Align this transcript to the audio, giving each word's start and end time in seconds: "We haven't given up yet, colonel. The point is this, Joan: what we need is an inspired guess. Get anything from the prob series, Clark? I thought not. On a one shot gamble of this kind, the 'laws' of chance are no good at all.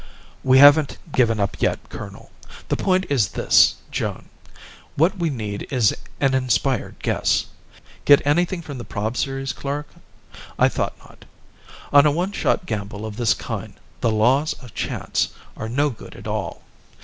"We 0.43 0.57
haven't 0.57 0.97
given 1.11 1.39
up 1.39 1.61
yet, 1.61 1.79
colonel. 1.89 2.31
The 2.69 2.75
point 2.75 3.05
is 3.07 3.27
this, 3.27 3.75
Joan: 3.91 4.29
what 4.95 5.19
we 5.19 5.29
need 5.29 5.67
is 5.69 5.95
an 6.19 6.33
inspired 6.33 6.95
guess. 7.03 7.45
Get 8.05 8.25
anything 8.25 8.63
from 8.63 8.79
the 8.79 8.83
prob 8.83 9.15
series, 9.15 9.53
Clark? 9.53 9.89
I 10.57 10.69
thought 10.69 10.97
not. 10.97 11.25
On 11.93 12.07
a 12.07 12.11
one 12.11 12.31
shot 12.31 12.65
gamble 12.65 13.05
of 13.05 13.15
this 13.17 13.35
kind, 13.35 13.75
the 13.99 14.09
'laws' 14.09 14.53
of 14.53 14.73
chance 14.73 15.27
are 15.55 15.69
no 15.69 15.91
good 15.91 16.15
at 16.15 16.25
all. 16.25 16.63